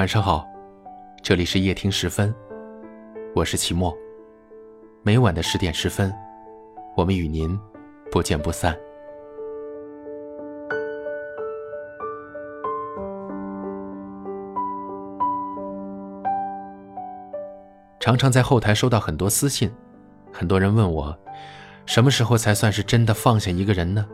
[0.00, 0.48] 晚上好，
[1.20, 2.34] 这里是夜听十分，
[3.34, 3.94] 我是齐墨。
[5.02, 6.10] 每晚的十点十分，
[6.96, 7.60] 我们与您
[8.10, 8.74] 不见不散。
[18.00, 19.70] 常常在后台收到很多私信，
[20.32, 21.14] 很多人问我，
[21.84, 24.08] 什么时候才算是真的放下一个人呢？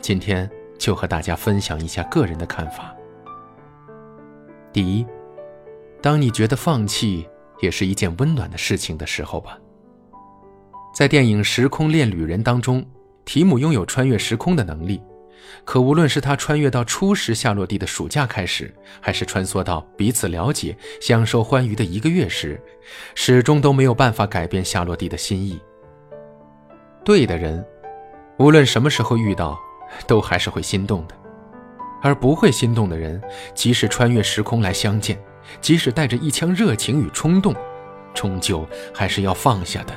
[0.00, 0.48] 今天
[0.78, 2.94] 就和大家分享一下个人的看法。
[4.78, 5.04] 第一，
[6.00, 7.28] 当你觉得放弃
[7.60, 9.58] 也是一件温暖的事情的时候吧。
[10.94, 12.86] 在电影《时空恋旅人》当中，
[13.24, 15.02] 提姆拥有穿越时空的能力，
[15.64, 22.62] 可无论是他穿越到初时夏洛蒂的暑假开始，还是穿梭到彼此了解、享受欢愉的一个月时，
[23.16, 25.60] 始终都没有办法改变夏洛蒂的心意。
[27.04, 27.66] 对的人，
[28.38, 29.58] 无论什么时候遇到，
[30.06, 31.17] 都还是会心动的。
[32.02, 33.20] 而不会心动的人，
[33.54, 35.20] 即使穿越时空来相见，
[35.60, 37.54] 即使带着一腔热情与冲动，
[38.14, 39.94] 终究还是要放下的。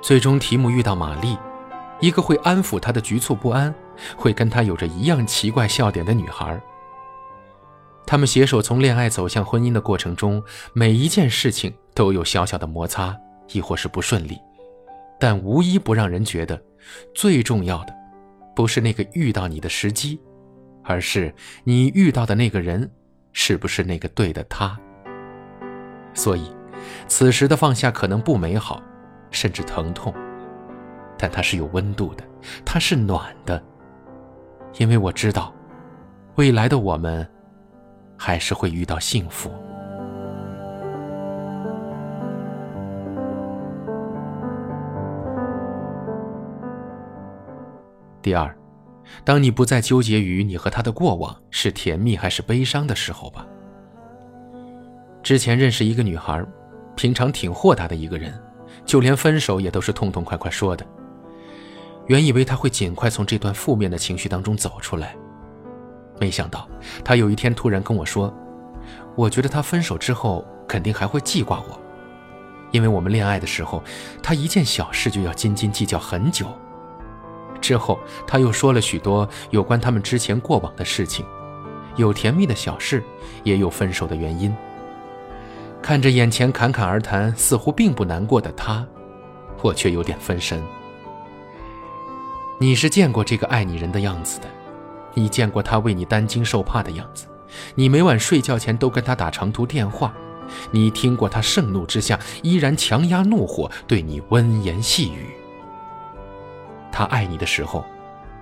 [0.00, 1.36] 最终，提姆遇到玛丽，
[2.00, 3.74] 一个会安抚他的局促不安，
[4.16, 6.60] 会跟他有着一样奇怪笑点的女孩。
[8.06, 10.42] 他们携手从恋爱走向婚姻的过程中，
[10.74, 13.16] 每一件事情都有小小的摩擦，
[13.52, 14.38] 亦或是不顺利，
[15.18, 16.62] 但无一不让人觉得，
[17.14, 17.94] 最重要的，
[18.54, 20.20] 不是那个遇到你的时机。
[20.84, 22.90] 而是你遇到的那个人，
[23.32, 24.78] 是不是那个对的他？
[26.12, 26.54] 所以，
[27.08, 28.80] 此时的放下可能不美好，
[29.30, 30.14] 甚至疼痛，
[31.18, 32.24] 但它是有温度的，
[32.64, 33.60] 它是暖的，
[34.78, 35.52] 因为我知道，
[36.36, 37.26] 未来的我们，
[38.16, 39.50] 还是会遇到幸福。
[48.22, 48.63] 第二。
[49.24, 53.46] 当你不再纠结于你和他的过往是甜蜜还是悲伤的时候吧。
[55.22, 56.44] 之前认识一个女孩，
[56.96, 58.32] 平常挺豁达的一个人，
[58.84, 60.86] 就连分手也都是痛痛快快说的。
[62.06, 65.16] 原以为她会尽快从这段负面的情绪当中走出来，
[66.20, 66.68] 没想到
[67.02, 68.32] 她有一天突然跟我说
[69.16, 71.80] ：“我觉得他分手之后肯定还会记挂我，
[72.72, 73.82] 因为我们恋爱的时候，
[74.22, 76.46] 他一件小事就要斤斤计较很久。”
[77.64, 81.24] 之后，他又说了许多有关他们之前过往的事情，
[81.96, 83.02] 有甜蜜的小事，
[83.42, 84.54] 也有分手的原因。
[85.80, 88.86] 看着眼前侃侃而谈、似乎并不难过的他，
[89.62, 90.62] 我却有点分神。
[92.60, 94.46] 你是见过这个爱你人的样子的，
[95.14, 97.26] 你见过他为你担惊受怕的样子，
[97.74, 100.12] 你每晚睡觉前都跟他打长途电话，
[100.70, 105.34] 你听过他盛怒之下依然强压怒火，对你温言细语。
[106.96, 107.84] 他爱你的时候，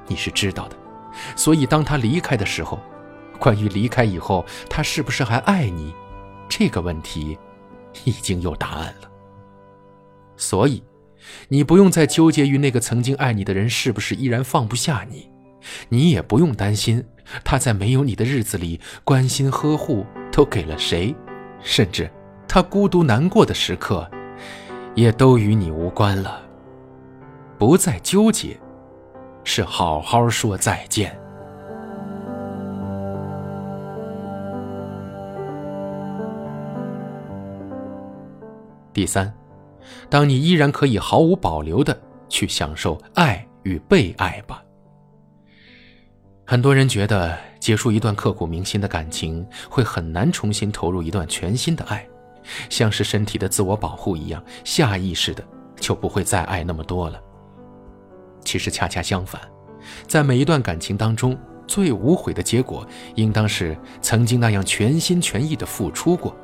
[0.07, 0.77] 你是知道的，
[1.35, 2.79] 所以当他离开的时候，
[3.39, 5.95] 关于离开以后他是不是还爱你，
[6.51, 7.39] 这个问题
[8.05, 9.11] 已经有答案了。
[10.37, 10.85] 所以，
[11.49, 15.31] 你不用再纠结于那个曾经爱你的人是不是依然放不下你，
[15.89, 17.03] 你也不用担心
[17.43, 21.17] 他在没有你的日子里关心呵护都给了谁，
[21.63, 22.11] 甚至
[22.47, 24.07] 他孤独难过的时刻，
[24.95, 26.52] 也都与你无关了。
[27.65, 28.59] 不再纠结，
[29.45, 31.17] 是好好说再见。
[38.93, 39.33] 第三，
[40.11, 41.97] 当你依然可以毫无保留的
[42.29, 44.61] 去享受爱与被爱吧。
[46.45, 52.05] 很多人觉得结束一段刻骨铭心的感情会很难重新投入一段全新的爱，
[52.69, 55.45] 像是身体的自我保护一样，下意识的
[55.77, 57.23] 就不会再爱那么多了。
[58.45, 59.41] 其实恰恰相反，
[60.07, 66.37] 在每一段感情当中，最无悔的结果，应当是曾经那样全心全意的付出过。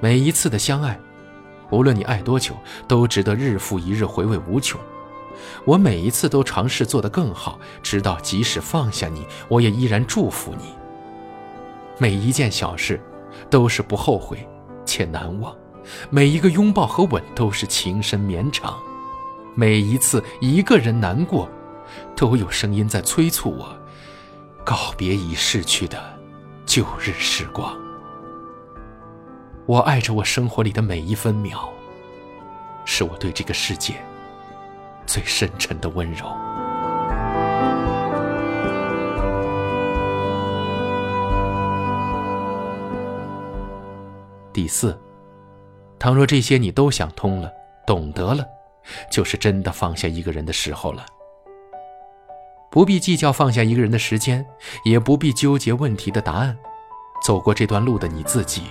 [0.00, 0.98] 每一次的相爱，
[1.70, 2.54] 无论你爱多久，
[2.86, 4.80] 都值得日复一日回味无穷。
[5.64, 10.74] 我每一次都尝试做得更好，直到即使放下你，我也依然祝福你。
[11.98, 13.00] 每一件小事，
[13.48, 14.46] 都是不后悔
[14.84, 15.54] 且难忘；
[16.10, 18.76] 每一个拥抱和吻，都是情深绵长。
[19.58, 21.48] 每一次一个人难过，
[22.14, 23.74] 都有声音在催促我
[24.62, 25.98] 告别已逝去的
[26.66, 27.74] 旧日时光。
[29.64, 31.70] 我爱着我生活里的每一分秒，
[32.84, 33.94] 是我对这个世界
[35.06, 36.26] 最深沉的温柔。
[44.52, 44.98] 第四，
[45.98, 47.50] 倘若这些你都想通了，
[47.86, 48.44] 懂得了。
[49.10, 51.04] 就是真的放下一个人的时候了。
[52.70, 54.44] 不必计较放下一个人的时间，
[54.84, 56.56] 也不必纠结问题的答案，
[57.22, 58.64] 走过这段路的你自己，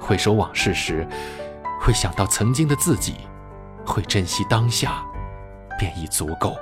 [0.00, 1.06] 回首往事时，
[1.80, 3.14] 会想到曾经的自己，
[3.86, 5.04] 会珍惜当下，
[5.78, 6.56] 便已足够。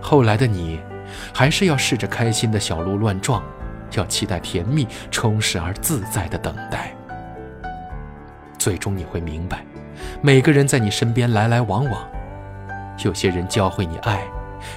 [0.00, 0.80] 后来的你，
[1.34, 3.42] 还是要试着开心的小鹿乱撞，
[3.92, 6.94] 要期待甜蜜、充实而自在的等待。
[8.58, 9.64] 最终你会明白，
[10.20, 12.08] 每个人在你身边来来往往，
[13.04, 14.22] 有些人教会你爱，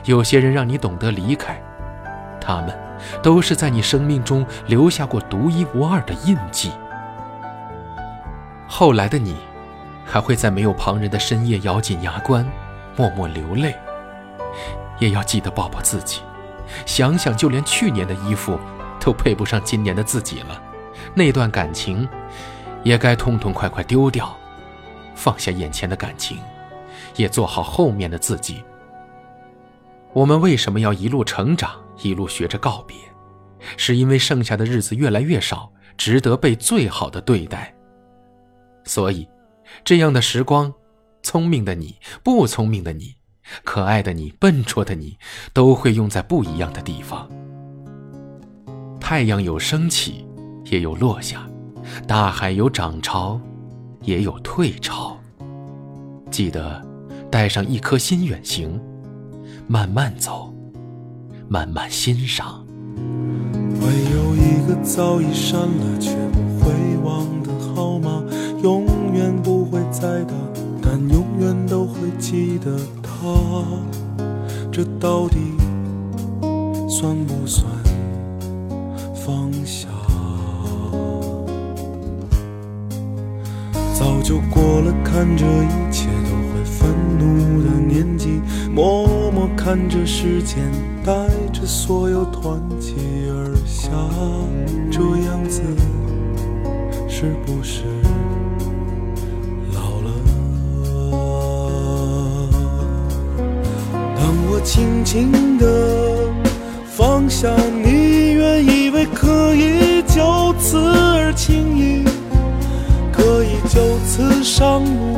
[0.06, 1.62] 有些人让你懂得离开，
[2.40, 2.78] 他们
[3.22, 6.72] 都是在你生命中留下过独一无二的印记。
[8.68, 9.36] 后来的你，
[10.06, 12.46] 还会在没有旁人的深夜咬紧牙关，
[12.96, 13.76] 默默流泪，
[15.00, 16.22] 也要记得抱抱自己，
[16.86, 18.60] 想想就连去年的衣服
[19.00, 20.62] 都配不上今年的自己了，
[21.14, 22.08] 那段感情。
[22.84, 24.34] 也该痛痛快快丢掉，
[25.18, 26.38] 放下眼前的感情，
[27.16, 28.64] 也做好后面的自己。
[30.14, 31.72] 我们为什么要一路成长，
[32.04, 32.96] 一路学着告别？
[33.76, 37.74] 是因为剩下的日子越来越少，值得被最好的对待。
[38.84, 39.28] 所以，
[39.84, 40.72] 这样的时光，
[41.24, 43.16] 聪明的你，不聪明的你，
[43.64, 45.18] 可爱的你，笨拙的你，
[45.52, 47.28] 都会用在不一样的地方。
[49.00, 50.26] 太阳有升起，
[50.66, 51.48] 也有落下。
[52.08, 53.40] 大海有涨潮，
[54.08, 55.18] 也有退潮。
[56.32, 56.82] 记得
[57.30, 58.82] 带上一颗心远行，
[59.68, 60.54] 慢慢走，
[61.50, 62.66] 慢慢欣赏。
[63.80, 66.72] 会有一个早已删了却不会
[67.04, 68.24] 忘的号码，
[68.64, 70.34] 永远不会再打，
[70.82, 73.12] 但永远都会记得他。
[74.72, 75.38] 这到底
[76.88, 77.66] 算不算
[79.14, 79.90] 放下？
[84.28, 90.58] 就过了看着一切都会愤怒的年纪，默默看着时间
[91.02, 91.14] 带
[91.54, 92.92] 着所有团结
[93.30, 93.90] 而下，
[94.92, 95.62] 这样子
[97.08, 97.84] 是不是
[99.74, 100.12] 老了？
[104.18, 106.30] 当我轻轻地
[106.86, 107.48] 放下
[107.82, 107.87] 你，
[113.68, 115.18] 就此上路，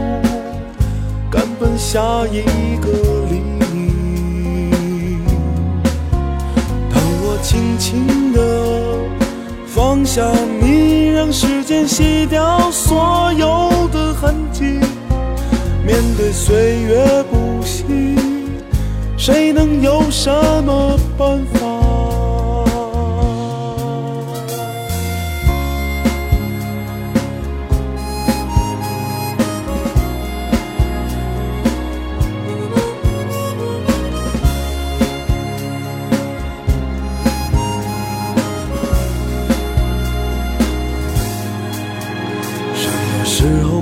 [1.29, 2.41] 赶奔下一
[2.81, 2.89] 个
[3.29, 5.21] 黎明。
[6.91, 8.39] 当我轻轻地
[9.67, 10.23] 放下
[10.59, 14.63] 你，让时间洗掉所有的痕迹，
[15.85, 17.85] 面对岁月不息，
[19.15, 20.31] 谁能有什
[20.63, 21.58] 么办法？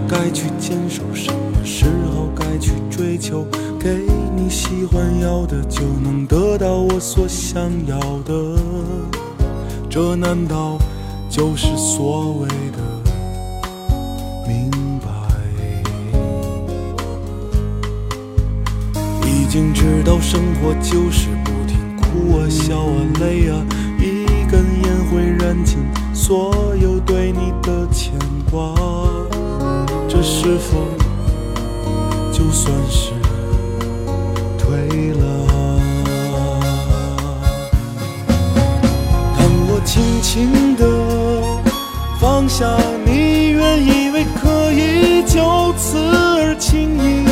[0.07, 3.45] 该去坚守，什么时候该去追求？
[3.79, 4.05] 给
[4.35, 8.57] 你喜欢要的，就能得到我所想要的。
[9.89, 10.77] 这难道
[11.29, 12.77] 就是所谓的
[14.47, 15.07] 明白？
[19.25, 23.65] 已经知道生活就是不停哭啊笑啊累啊，
[23.99, 25.77] 一根烟会燃尽
[26.13, 28.13] 所有对你的牵
[28.51, 28.73] 挂。
[30.17, 30.79] 这是否
[32.33, 33.11] 就算是
[34.57, 35.23] 退了？
[39.37, 40.81] 当我轻轻地
[42.19, 42.65] 放下
[43.05, 47.23] 你，原以为可以就此而轻易，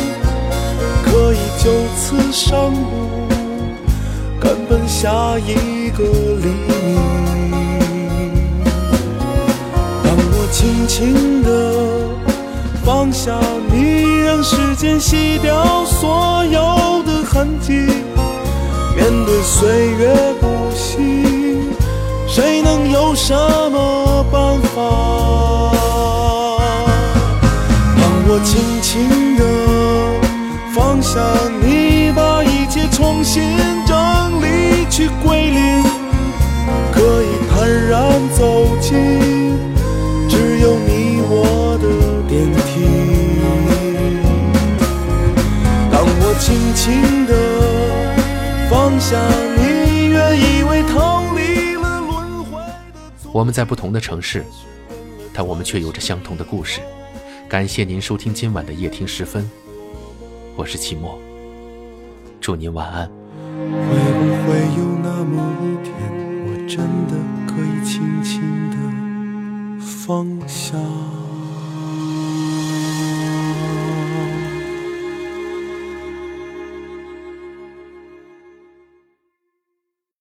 [1.02, 3.26] 可以就此上路，
[4.38, 6.46] 赶奔下一个黎
[6.84, 6.94] 明。
[10.04, 11.50] 当我轻轻地。
[12.86, 13.36] 放下
[13.68, 17.72] 你，让时间洗掉所有的痕迹。
[18.94, 21.68] 面对岁月不息，
[22.28, 23.34] 谁能有什
[23.72, 24.80] 么办法？
[27.96, 29.42] 当我轻轻地
[30.72, 31.18] 放下
[31.60, 33.42] 你，把一切重新
[33.84, 33.96] 整
[34.40, 35.82] 理，去归零，
[49.06, 49.24] 放下
[49.56, 52.60] 你，愿意为逃离了轮回
[53.32, 54.44] 我们在不同的城市，
[55.32, 56.80] 但我们却有着相同的故事。
[57.48, 59.48] 感谢您收听今晚的夜听时分，
[60.56, 61.16] 我是齐墨，
[62.40, 63.06] 祝您晚安。
[63.06, 65.94] 会不会有那么一天，
[66.48, 67.14] 我真的？
[67.46, 68.76] 可以轻轻的
[69.80, 70.76] 放下。